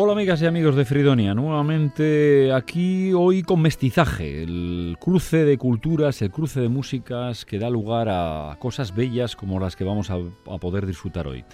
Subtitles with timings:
[0.00, 6.22] Hola amigas y amigos de Fridonia, nuevamente aquí hoy con mestizaje, el cruce de culturas,
[6.22, 10.18] el cruce de músicas que da lugar a cosas bellas como las que vamos a,
[10.60, 11.44] poder disfrutar hoy.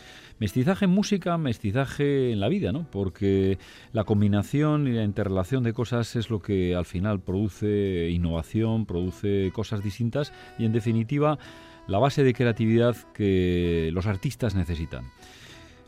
[0.41, 2.87] Mestizaje en música, mestizaje en la vida, ¿no?
[2.91, 3.57] Porque
[3.93, 9.53] la combinación y la interrelación de cosas es lo que al final produce innovación, produce
[9.55, 11.39] cosas distintas y en definitiva
[11.87, 15.13] la base de creatividad que los artistas necesitan.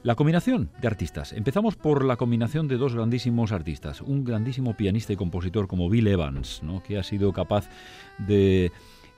[0.07, 1.33] La combinación de artistas.
[1.33, 4.01] Empezamos por la combinación de dos grandísimos artistas.
[4.01, 6.81] Un grandísimo pianista y compositor como Bill Evans, ¿no?
[6.81, 7.69] que ha sido capaz
[8.17, 8.71] de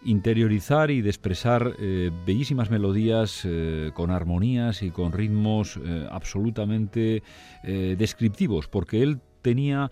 [0.02, 7.22] interiorizar y de expresar eh, bellísimas melodías eh, con armonías y con ritmos eh, absolutamente
[7.62, 9.90] descriptivos, porque él tenía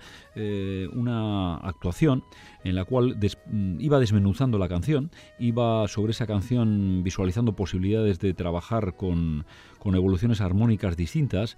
[0.92, 2.24] una actuación
[2.64, 8.34] en la cual mm, iba desmenuzando la canción, iba sobre esa canción visualizando posibilidades de
[8.34, 9.44] trabajar con,
[9.78, 11.56] con evoluciones armónicas distintas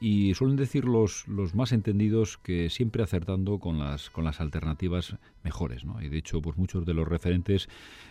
[0.00, 5.16] y suelen decir los, los, más entendidos que siempre acertando con las, con las alternativas
[5.44, 5.84] mejores.
[5.84, 6.00] ¿no?
[6.02, 7.68] Y de hecho, pues muchos de los referentes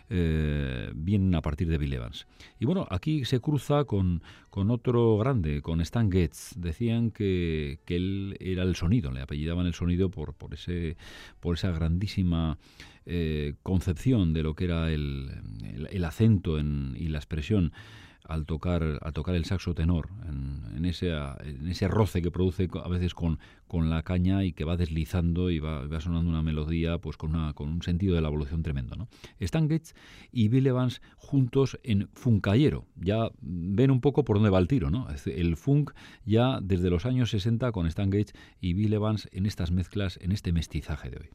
[0.09, 2.27] eh, vienen a partir de Bill Evans.
[2.59, 6.53] Y bueno, aquí se cruza con, con otro grande, con Stan Getz.
[6.55, 10.95] Decían que, que, él era el sonido, le apellidaban el sonido por, por, ese,
[11.39, 12.59] por esa grandísima
[13.07, 15.31] eh, concepción de lo que era el,
[15.89, 17.73] el, acento y la expresión
[18.25, 20.48] al tocar, a tocar el saxo tenor, en,
[20.85, 24.77] ese, en ese roce que produce a veces con, con la caña y que va
[24.77, 28.27] deslizando y va, va sonando una melodía pues con, una, con un sentido de la
[28.27, 28.95] evolución tremendo.
[28.95, 29.07] ¿no?
[29.39, 29.93] Stan Getz
[30.31, 32.85] y Bill Evans juntos en Funkayero.
[32.95, 34.89] Ya ven un poco por dónde va el tiro.
[34.89, 35.07] ¿no?
[35.25, 35.91] El funk
[36.25, 40.31] ya desde los años 60 con Stan Getz y Bill Evans en estas mezclas, en
[40.31, 41.29] este mestizaje de hoy.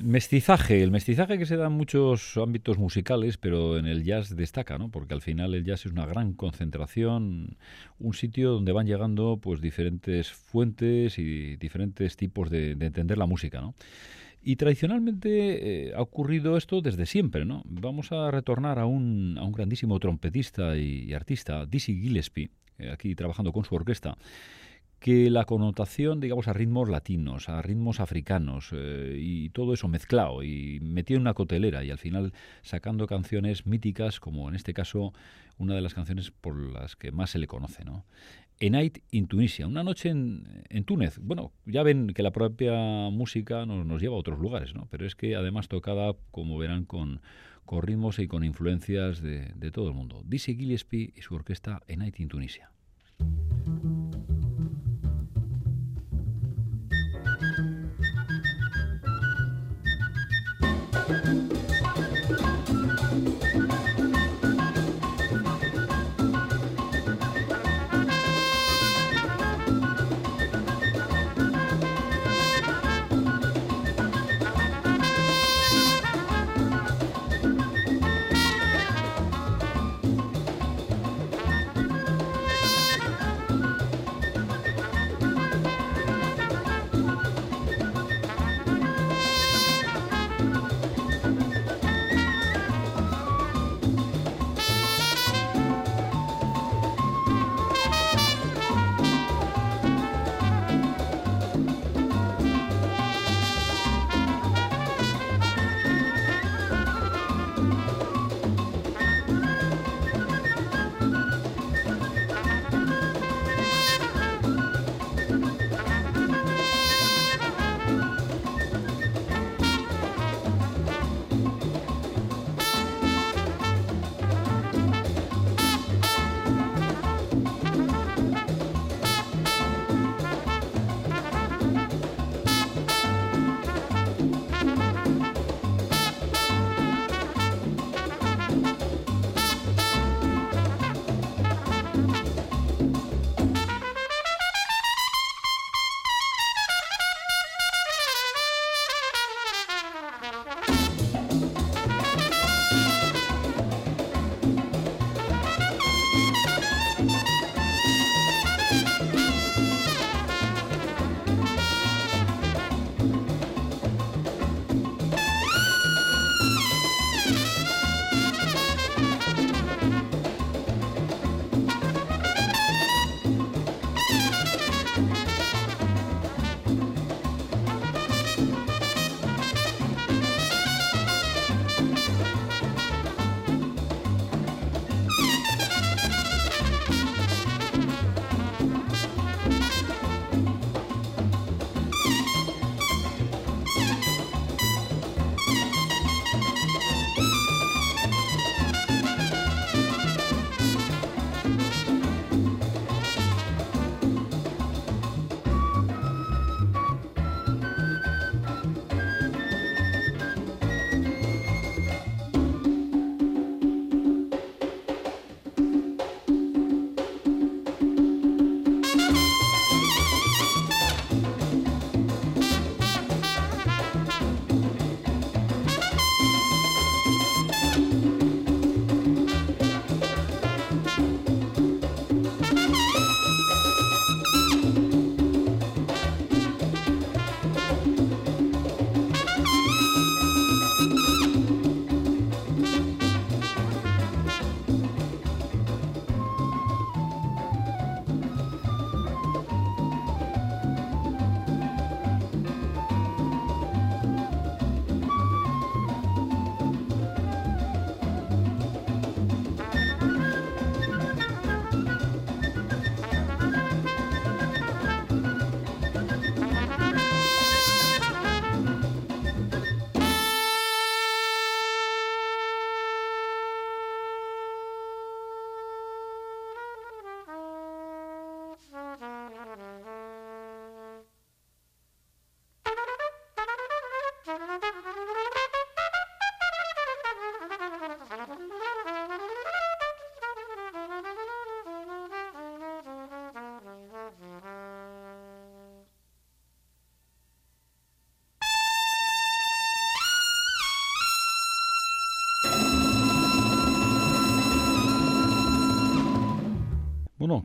[0.00, 4.34] El mestizaje, el mestizaje que se da en muchos ámbitos musicales, pero en el jazz
[4.34, 4.88] destaca, ¿no?
[4.88, 7.58] Porque al final el jazz es una gran concentración,
[7.98, 13.60] un sitio donde van llegando pues diferentes fuentes y diferentes tipos de, entender la música,
[13.60, 13.74] ¿no?
[14.42, 17.62] Y tradicionalmente eh, ha ocurrido esto desde siempre, ¿no?
[17.66, 23.14] Vamos a retornar a un, a un grandísimo trompetista y, artista, Dizzy Gillespie, eh, aquí
[23.14, 24.16] trabajando con su orquesta,
[25.00, 30.42] que la connotación, digamos, a ritmos latinos, a ritmos africanos eh, y todo eso mezclado
[30.42, 35.14] y metido en una cotelera y al final sacando canciones míticas, como en este caso
[35.56, 38.04] una de las canciones por las que más se le conoce, ¿no?
[38.62, 41.18] A Night in Tunisia, una noche en, en Túnez.
[41.18, 42.74] Bueno, ya ven que la propia
[43.10, 44.86] música nos, nos, lleva a otros lugares, ¿no?
[44.90, 47.22] Pero es que además tocada, como verán, con,
[47.64, 50.22] con ritmos y con influencias de, de todo el mundo.
[50.26, 52.70] Dizzy Gillespie y su orquesta A Night in Tunisia.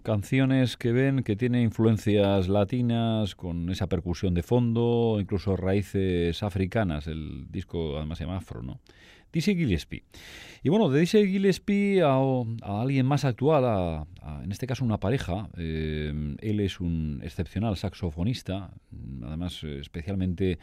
[0.05, 7.07] Canciones que ven que tienen influencias latinas con esa percusión de fondo, incluso raíces africanas.
[7.07, 8.79] El disco además se llama Afro, ¿no?
[9.33, 10.03] Dizzy Gillespie.
[10.63, 12.15] Y bueno, de Dizzy Gillespie a,
[12.61, 14.05] alguien más actual,
[14.43, 15.49] en este caso una pareja.
[15.57, 18.71] Eh, él es un excepcional saxofonista,
[19.23, 20.59] además especialmente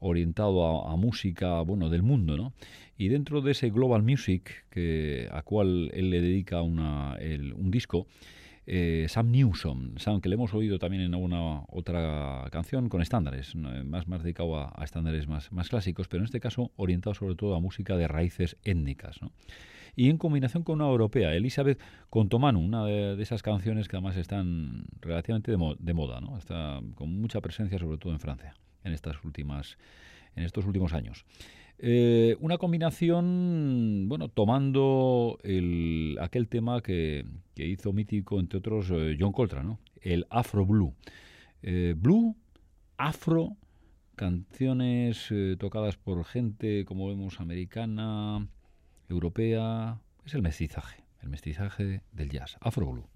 [0.00, 2.52] orientado a, música bueno del mundo ¿no?
[2.98, 7.16] y dentro de ese global music que a cual él le dedica una,
[7.54, 8.08] un disco
[8.66, 13.54] eh, Sam Newsom Sam que le hemos oído también en alguna otra canción con estándares
[13.54, 17.54] más, más dedicado a, estándares más, más clásicos pero en este caso orientado sobre todo
[17.54, 19.20] a música de raíces étnicas
[19.94, 21.78] y en combinación con una europea, Elizabeth
[22.08, 27.78] Contomanu, una de, esas canciones que además están relativamente de, moda, está con mucha presencia
[27.78, 28.54] sobre todo en Francia
[28.84, 29.76] en estas últimas
[30.34, 31.26] en estos últimos años.
[31.84, 39.16] Eh, una combinación, bueno, tomando el, aquel tema que, que hizo mítico, entre otros, eh,
[39.18, 39.80] John Coltrane, ¿no?
[40.00, 40.94] el Afro Blue.
[41.62, 42.36] Eh, blue,
[42.98, 43.56] Afro,
[44.14, 48.46] canciones tocadas por gente, como vemos, americana,
[49.08, 49.98] europea.
[50.24, 53.08] Es el mestizaje, el mestizaje del jazz, Afro Blue.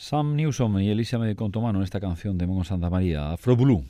[0.00, 3.84] Sam Newsom y Elisa me Contomano en esta canción de Mongo Santa María, Afro Blue,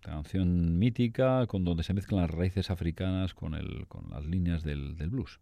[0.00, 4.94] canción mítica con donde se mezclan las raíces africanas con, el, con las líneas del,
[5.10, 5.40] blues.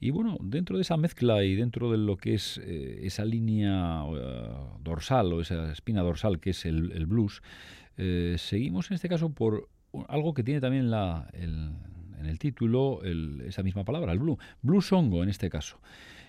[0.00, 4.04] Y bueno, dentro de esa mezcla y dentro de lo que es eh, esa línea
[4.08, 4.48] eh,
[4.82, 7.42] dorsal o esa espina dorsal que es el, blues,
[7.98, 9.68] eh, seguimos en este caso por
[10.08, 15.22] algo que tiene también la, en el título esa misma palabra, el blue, blues songo
[15.22, 15.78] en este caso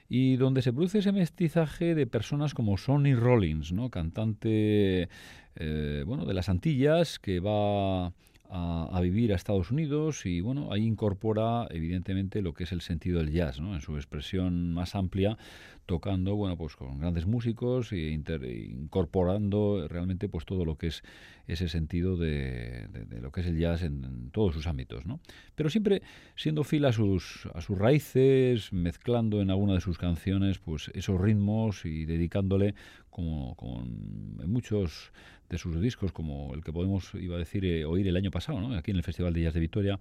[0.10, 3.89] y donde se produce ese mestizaje de personas como Sonny Rollins, ¿no?
[3.89, 5.10] cantante
[5.56, 8.13] eh, bueno, de las Antillas que va
[8.49, 13.19] a, vivir a Estados Unidos y bueno, ahí incorpora evidentemente lo que es el sentido
[13.19, 13.75] del jazz, ¿no?
[13.75, 15.38] en su expresión más amplia,
[15.86, 21.03] tocando bueno, pues con grandes músicos e incorporando realmente pues todo lo que es
[21.47, 22.88] ese sentido de,
[23.21, 25.05] lo que es el jazz en, todos sus ámbitos.
[25.05, 25.19] ¿no?
[25.55, 26.01] Pero siempre
[26.36, 31.19] siendo fiel a sus, a sus raíces, mezclando en alguna de sus canciones pues esos
[31.19, 32.75] ritmos y dedicándole
[33.17, 35.12] como en muchos
[35.49, 38.60] de sus discos, como el que podemos, iba a decir, eh, oír el año pasado,
[38.60, 38.75] ¿no?
[38.77, 39.99] aquí en el Festival de Jazz de Victoria,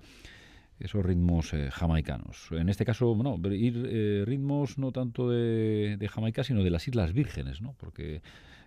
[0.79, 2.49] esos ritmos eh, jamaicanos.
[2.51, 7.15] En este caso, bueno, ir eh, ritmos no tanto de, Jamaica, sino de las Islas
[7.15, 7.75] Vírgenes, ¿no?
[7.79, 8.21] porque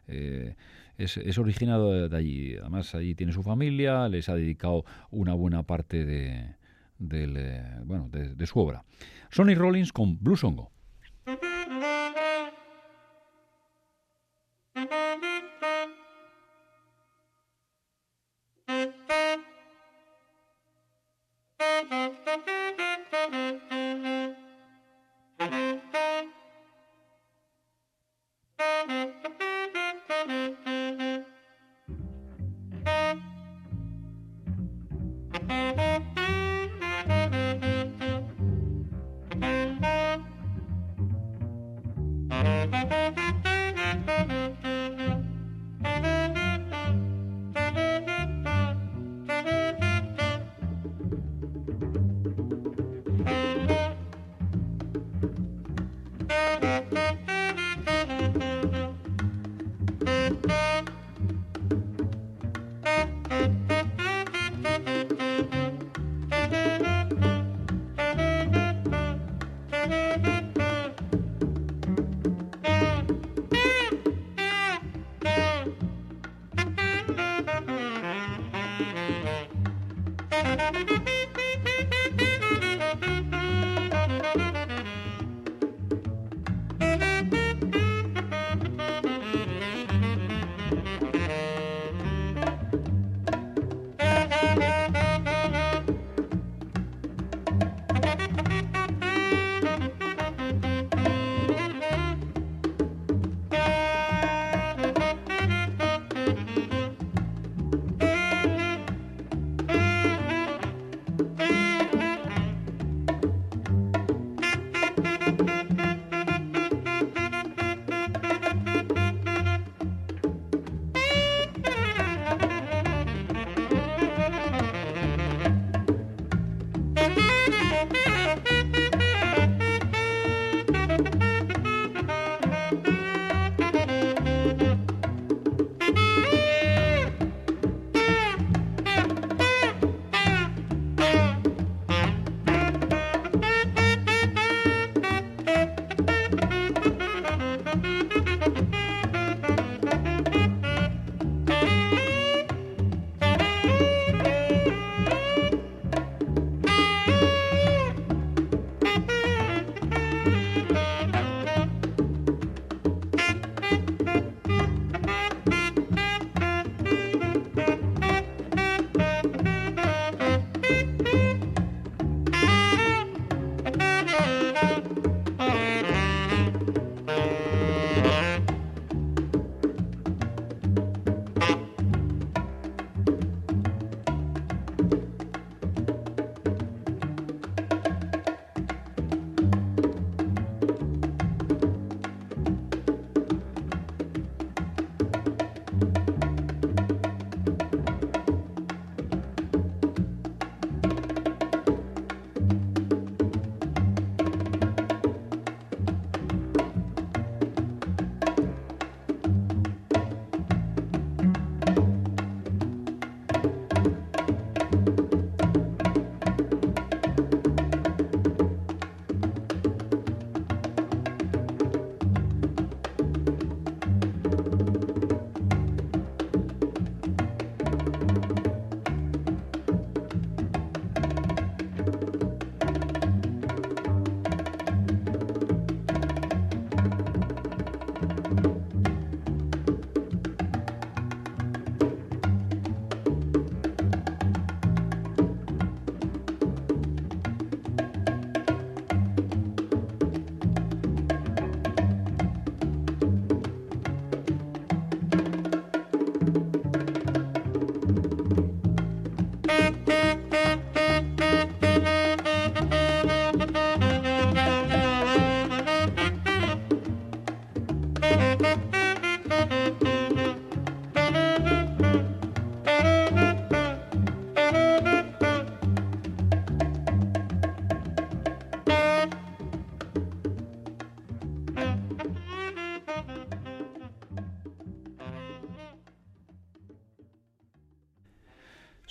[0.07, 2.55] es, es, originado de, allí.
[2.55, 6.55] Además, allí tiene su familia, les ha dedicado una buena parte de,
[7.85, 8.83] bueno, de, de, su obra.
[9.29, 10.71] Sonny Rollins con Blue Songo.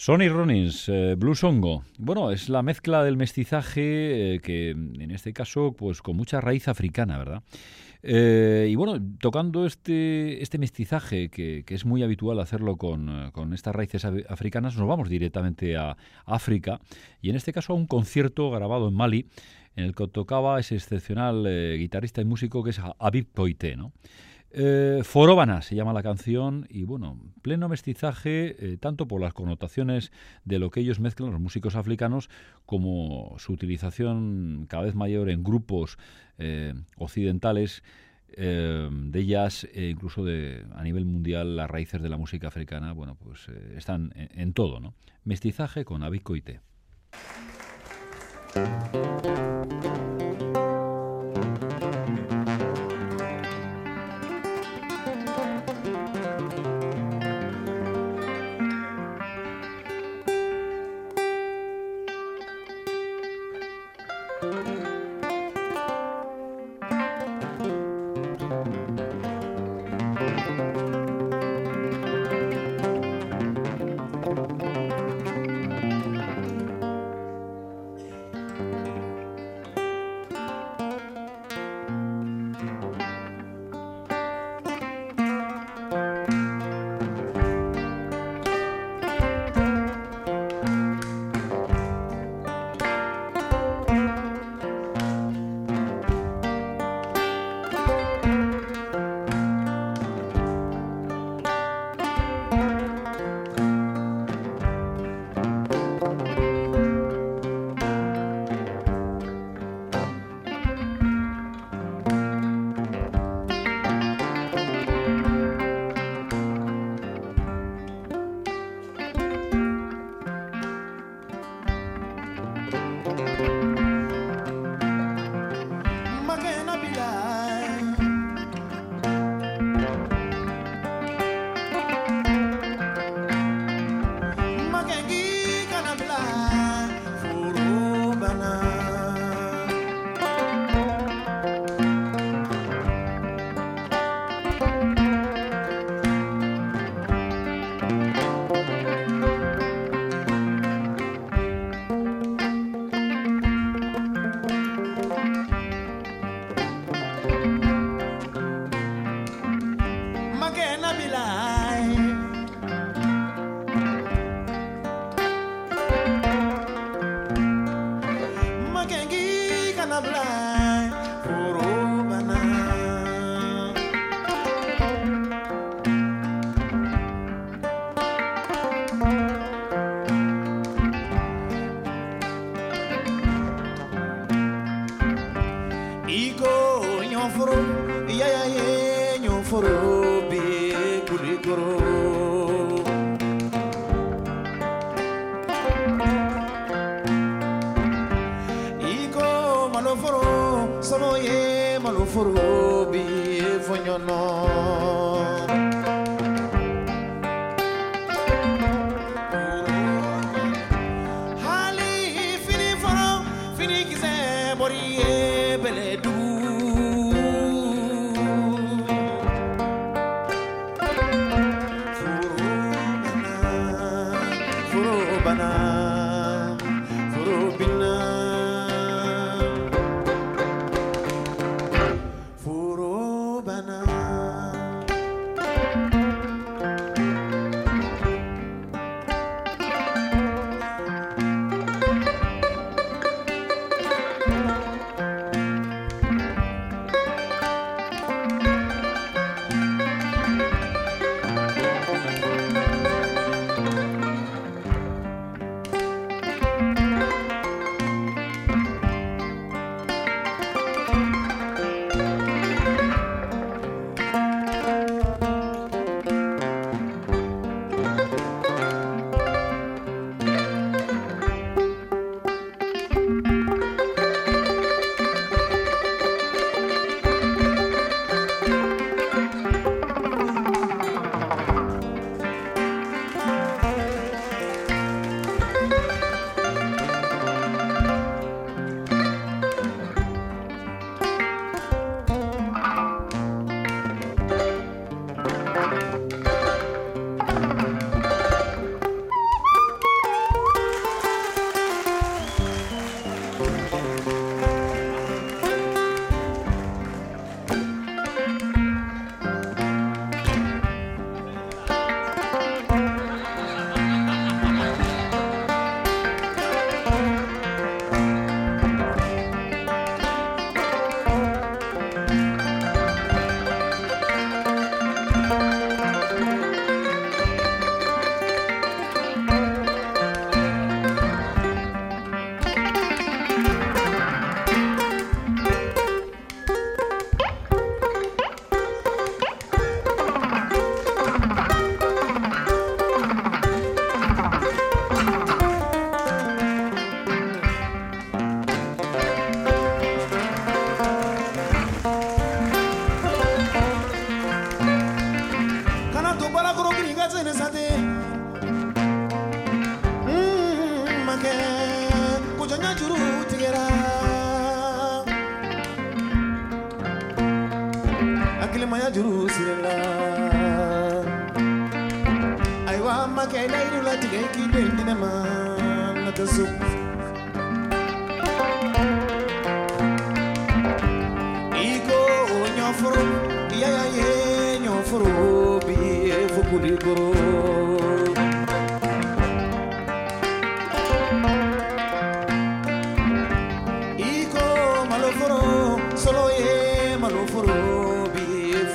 [0.08, 1.34] Sonny Rollins, eh, Blue.
[1.98, 6.66] Bueno, es la mezcla del mestizaje eh, que en este caso pues con mucha raíz
[6.66, 7.42] africana, ¿verdad?
[8.02, 13.76] Eh, y bueno, tocando este, este mestizaje, que, es muy habitual hacerlo con, con, estas
[13.76, 16.80] raíces africanas, nos vamos directamente a África
[17.20, 19.26] y en este caso a un concierto grabado en Mali
[19.76, 23.92] en el que tocaba ese excepcional guitarrista y músico que es Abib Poité, ¿no?
[24.50, 30.10] Eh, Foróbana se llama la canción y bueno, pleno mestizaje eh, tanto por las connotaciones
[30.44, 32.30] de lo que ellos mezclan los músicos africanos
[32.64, 35.98] como su utilización cada vez mayor en grupos
[36.38, 37.82] eh, occidentales
[38.36, 43.16] de jazz e incluso de a nivel mundial las raíces de la música africana bueno
[43.16, 44.94] pues están en, todo ¿no?
[45.24, 46.60] mestizaje con Abicoite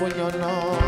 [0.10, 0.83] for your love.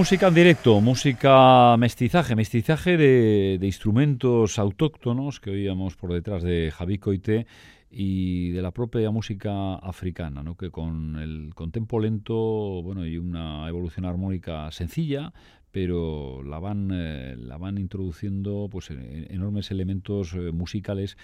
[0.00, 6.70] Música en directo, música mestizaje, mestizaje de, de instrumentos autóctonos que oíamos por detrás de
[6.74, 7.46] Javi Coite
[7.90, 10.56] y de la propia música africana, ¿no?
[10.56, 12.34] que con el con tempo lento
[12.82, 15.34] bueno, y una evolución armónica sencilla,
[15.70, 21.18] pero la van, eh, la van introduciendo pues, en- enormes elementos eh, musicales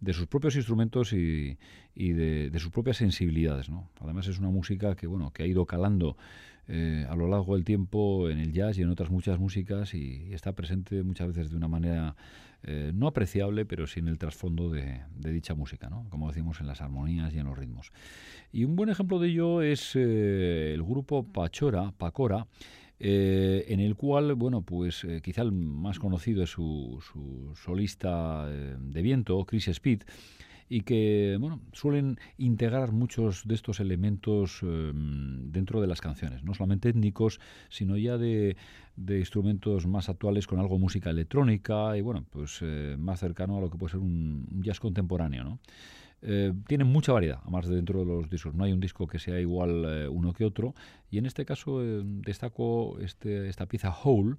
[0.00, 1.56] de sus propios instrumentos y,
[1.96, 3.70] de, de sus propias sensibilidades.
[3.70, 3.88] ¿no?
[4.00, 6.18] Además es una música que, bueno, que ha ido calando
[6.70, 10.34] eh, a lo largo del tiempo en el jazz y en otras muchas músicas y
[10.34, 12.14] está presente muchas veces de una manera
[12.62, 16.06] eh, no apreciable, pero sí en el trasfondo de, de dicha música, ¿no?
[16.10, 17.90] como decimos en las armonías y en los ritmos.
[18.52, 22.46] Y un buen ejemplo de ello es eh, el grupo Pachora, Pacora,
[23.00, 29.44] en el cual, bueno, pues quizá el más conocido es su, su solista de viento,
[29.44, 30.02] Chris Speed,
[30.68, 36.54] y que bueno, suelen integrar muchos de estos elementos eh, dentro de las canciones, no
[36.54, 38.56] solamente étnicos, sino ya de,
[38.96, 43.60] de instrumentos más actuales con algo música electrónica y bueno, pues eh, más cercano a
[43.60, 45.58] lo que puede ser un, jazz contemporáneo, ¿no?
[46.20, 48.52] Eh, tienen mucha variedad, además de dentro de los discos.
[48.52, 50.74] No hay un disco que sea igual uno que otro.
[51.12, 54.36] Y en este caso destaco este, esta pieza Whole, eh,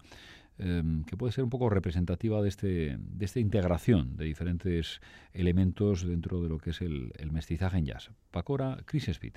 [0.60, 5.00] que puede ser un poco representativa de, este, de esta integración de diferentes
[5.34, 8.12] elementos dentro de lo que es el, el mestizaje en jazz.
[8.32, 9.36] Pacora, Chris Speed.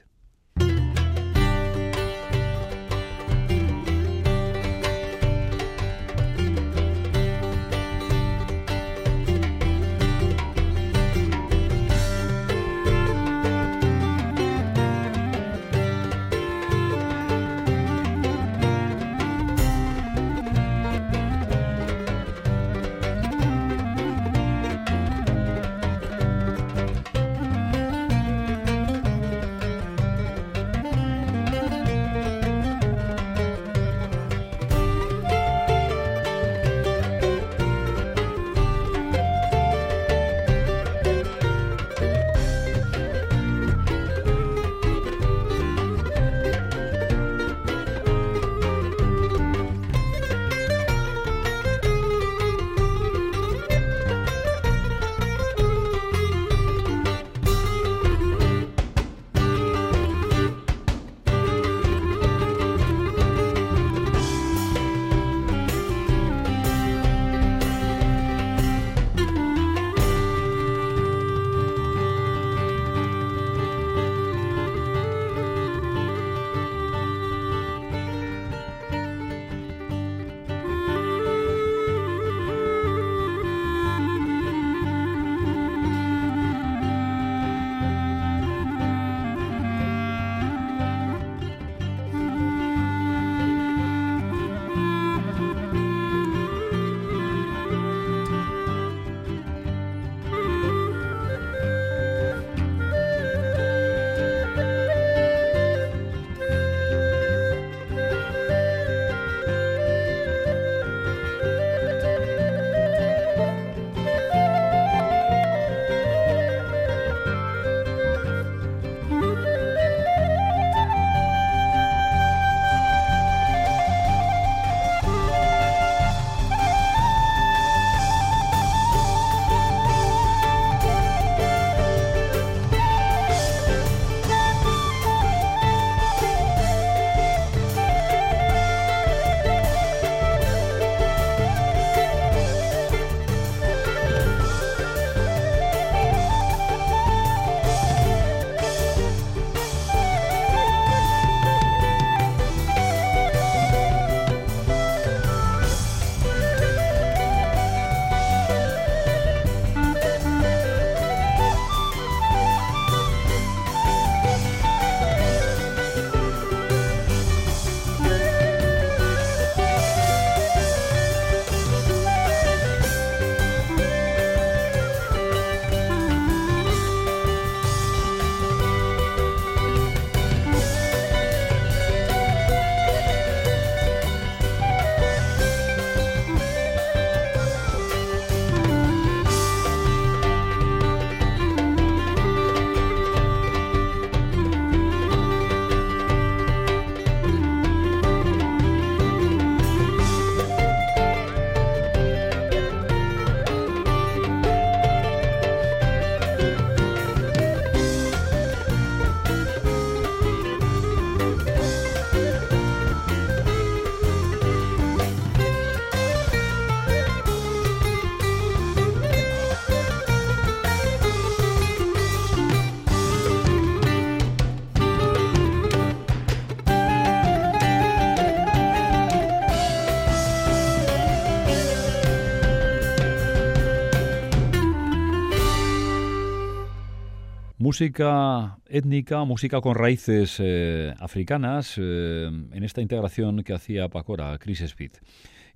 [237.73, 244.61] Música étnica, música con raíces eh, africanas, eh, en esta integración que hacía Pacora, Chris
[244.61, 244.91] Speed.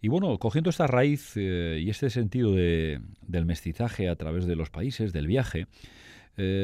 [0.00, 4.56] Y bueno, cogiendo esta raíz eh, y este sentido de, del mestizaje a través de
[4.56, 5.66] los países, del viaje,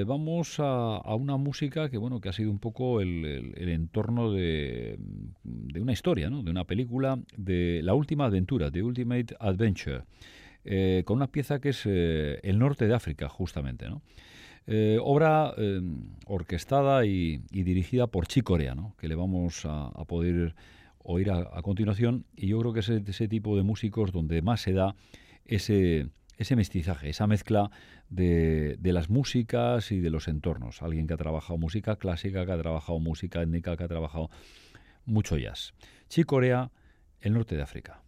[0.06, 4.96] vamos a, una música que bueno que ha sido un poco el, entorno de,
[5.44, 6.42] de, una historia, ¿no?
[6.42, 10.04] de una película de la última aventura, The Ultimate Adventure,
[11.04, 14.00] con una pieza que es el norte de África, justamente, ¿no?
[14.66, 18.94] Eh, obra em, orquestada y, dirigida por Chicorea, ¿no?
[18.96, 20.54] que le vamos a, poder
[20.98, 22.26] oír a, continuación.
[22.36, 24.94] Y yo creo que es ese tipo de músicos donde más se da
[25.44, 26.08] ese,
[26.38, 27.70] ese mestizaje, esa mezcla
[28.08, 30.82] de, de, las músicas y de los entornos.
[30.82, 34.30] Alguien que ha trabajado música clásica, que ha trabajado música étnica, que ha trabajado
[35.04, 35.74] mucho jazz.
[36.08, 36.70] Chicorea,
[37.20, 38.01] el norte de África.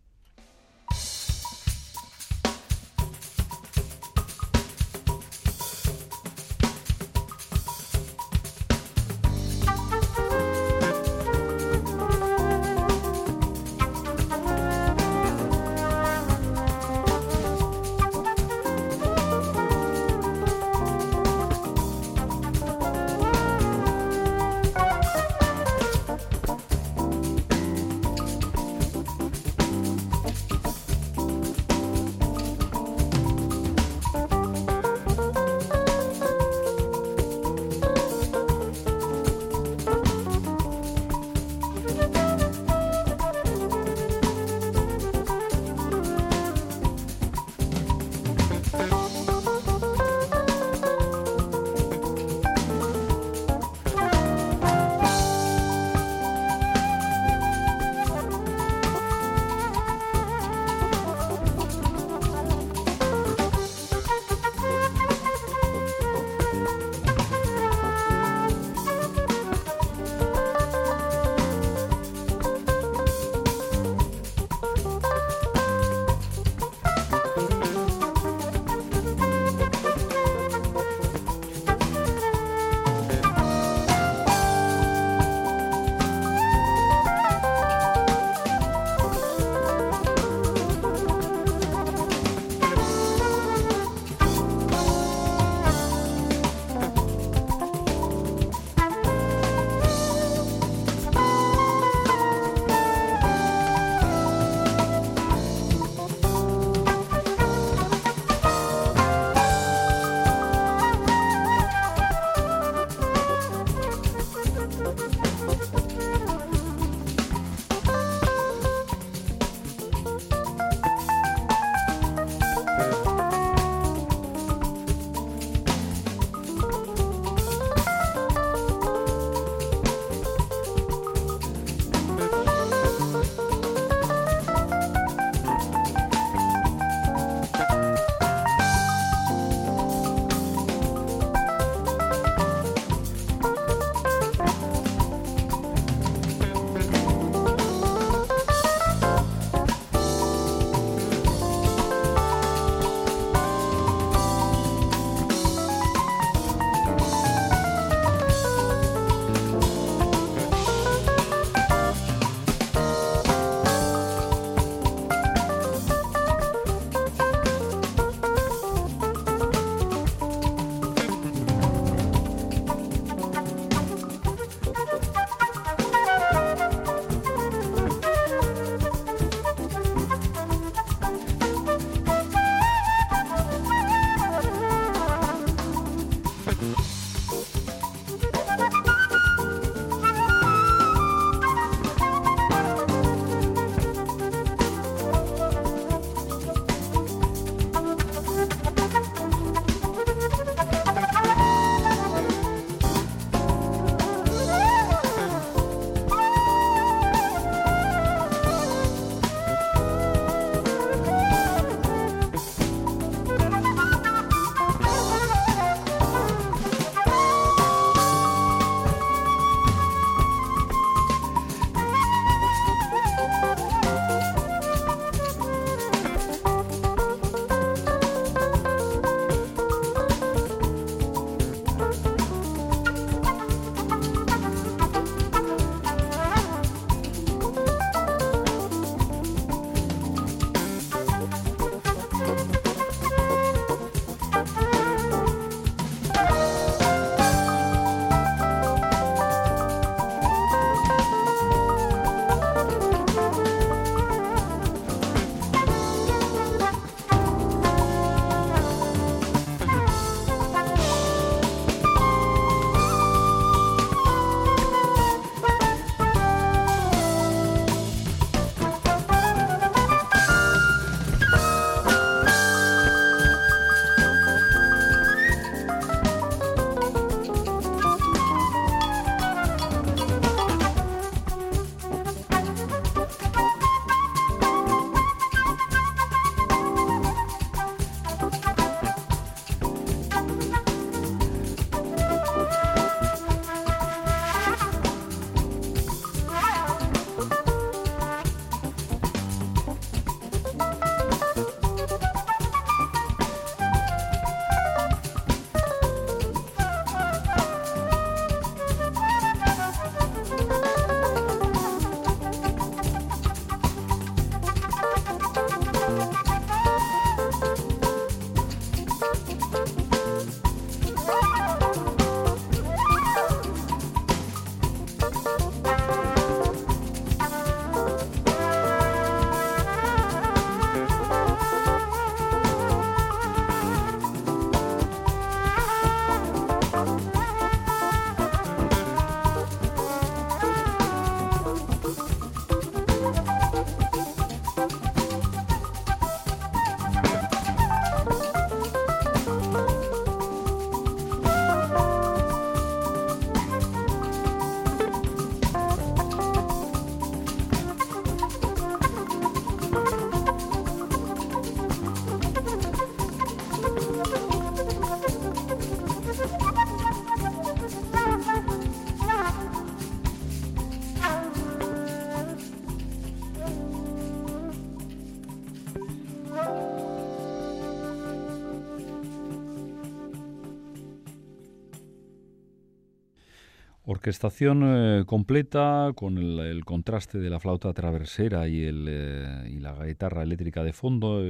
[384.05, 389.83] Orquestación eh, completa con el, contraste de la flauta traversera y, el, eh, y la
[389.83, 391.21] guitarra eléctrica de fondo,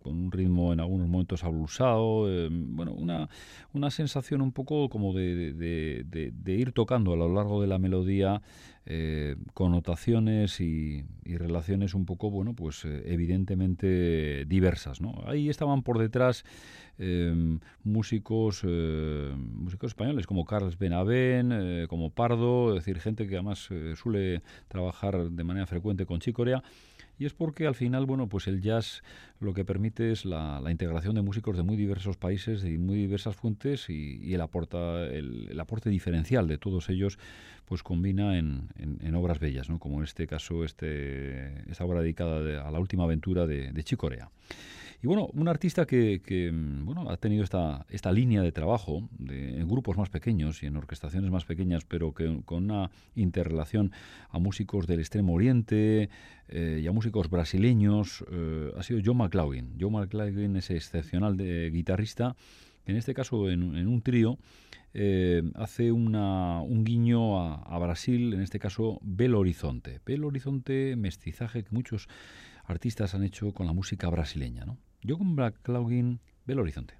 [0.00, 3.28] con un ritmo en algunos momentos abusado, eh, bueno, una,
[3.72, 8.42] una sensación un poco como de, de, ir tocando a lo largo de la melodía
[9.52, 15.00] connotaciones y, relaciones un poco, bueno, pues evidentemente diversas.
[15.26, 16.44] Ahí estaban por detrás
[16.98, 23.36] Em, músicos, eh, músicos españoles como Carlos Benavén, eh, como Pardo, es decir, gente que
[23.36, 26.62] además eh, suele trabajar de manera frecuente con Chicorea.
[27.16, 29.02] Y es porque al final, bueno, pues el jazz
[29.40, 33.34] lo que permite es la, integración de músicos de muy diversos países y muy diversas
[33.34, 37.18] fuentes y, el, aporta, el, aporte diferencial de todos ellos
[37.64, 39.78] pues combina en, obras bellas, ¿no?
[39.80, 44.30] como en este caso este, esta obra dedicada a la última aventura de, de Chicorea.
[45.00, 49.68] Y bueno, un artista que, mm, bueno, ha tenido esta, esta línea de trabajo en
[49.68, 53.92] grupos más pequeños y en orquestaciones más pequeñas, pero que con una interrelación
[54.30, 56.10] a músicos del Extremo Oriente
[56.48, 59.76] eh, y a músicos brasileños, eh, ha sido John McLaughlin.
[59.80, 62.34] John McLaughlin es excepcional de guitarrista,
[62.84, 64.36] que en este caso en, un trío
[64.94, 70.00] eh, hace una, un guiño a, a, Brasil, en este caso Belo Horizonte.
[70.04, 72.08] Belo Horizonte, mestizaje que muchos
[72.64, 74.64] artistas han hecho con la música brasileña.
[74.64, 74.76] ¿no?
[75.02, 76.94] Yo con Black Clouding ve el horizonte.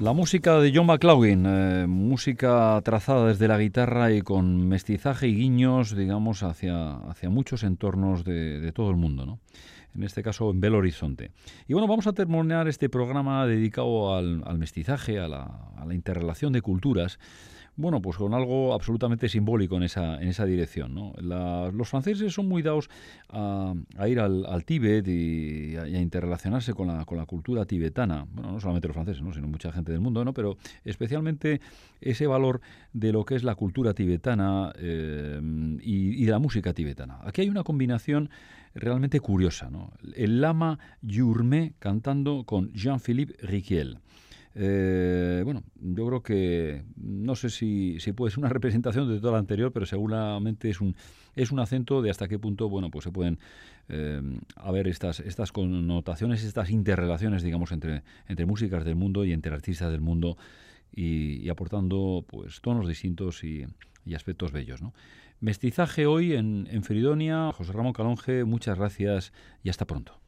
[0.00, 5.34] La música de John McLaughlin, eh, música trazada desde la guitarra y con mestizaje y
[5.34, 9.40] guiños, digamos, hacia, hacia muchos entornos de, todo el mundo, ¿no?
[9.94, 11.32] En este caso en Belo Horizonte.
[11.66, 16.52] Y bueno, vamos a terminar este programa dedicado al, mestizaje, a la, a la interrelación
[16.52, 17.18] de culturas
[17.80, 21.12] bueno, pues con algo absolutamente simbólico en esa, en esa dirección.
[21.22, 22.90] los franceses son muy dados
[23.30, 23.74] a,
[24.06, 28.26] ir al, Tíbet y a, interrelacionarse con la, con la cultura tibetana.
[28.30, 29.32] Bueno, no solamente los franceses, ¿no?
[29.32, 30.34] sino mucha gente del mundo, ¿no?
[30.34, 31.60] pero especialmente
[32.00, 32.60] ese valor
[32.92, 35.40] de lo que es la cultura tibetana eh,
[35.80, 37.18] y, de la música tibetana.
[37.24, 38.30] Aquí hay una combinación
[38.74, 39.70] realmente curiosa.
[39.70, 39.92] ¿no?
[40.14, 43.98] El lama Yurme cantando con Jean-Philippe Riquiel.
[44.54, 49.32] Eh, bueno, yo creo que no sé si, si, puede ser una representación de todo
[49.32, 50.96] lo anterior, pero seguramente es un,
[51.36, 53.38] es un acento de hasta qué punto bueno, pues se pueden
[53.88, 54.20] eh,
[54.56, 59.92] haber estas, estas connotaciones, estas interrelaciones, digamos, entre, entre músicas del mundo y entre artistas
[59.92, 60.36] del mundo
[60.92, 63.66] y, aportando pues tonos distintos y,
[64.14, 64.82] aspectos bellos.
[64.82, 64.92] ¿no?
[65.40, 67.50] Mestizaje hoy en, en Feridonia.
[67.52, 69.32] José Ramón Calonge, muchas gracias
[69.62, 70.20] y hasta pronto.